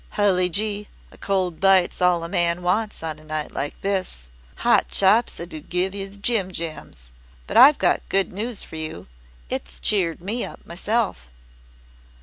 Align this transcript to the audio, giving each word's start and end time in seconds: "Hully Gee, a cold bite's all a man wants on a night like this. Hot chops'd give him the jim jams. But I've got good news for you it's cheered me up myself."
"Hully 0.17 0.49
Gee, 0.49 0.87
a 1.11 1.17
cold 1.19 1.59
bite's 1.59 2.01
all 2.01 2.23
a 2.23 2.27
man 2.27 2.63
wants 2.63 3.03
on 3.03 3.19
a 3.19 3.23
night 3.23 3.51
like 3.51 3.79
this. 3.81 4.29
Hot 4.55 4.87
chops'd 4.87 5.69
give 5.69 5.93
him 5.93 6.09
the 6.13 6.17
jim 6.17 6.51
jams. 6.51 7.11
But 7.45 7.55
I've 7.57 7.77
got 7.77 8.09
good 8.09 8.33
news 8.33 8.63
for 8.63 8.77
you 8.77 9.05
it's 9.47 9.79
cheered 9.79 10.19
me 10.19 10.43
up 10.43 10.65
myself." 10.65 11.29